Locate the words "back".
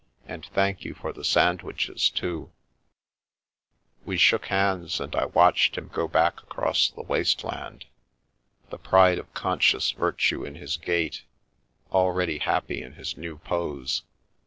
6.07-6.41